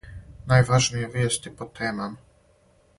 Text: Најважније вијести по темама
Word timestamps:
Најважније 0.51 1.03
вијести 1.17 1.55
по 1.61 1.71
темама 1.77 2.13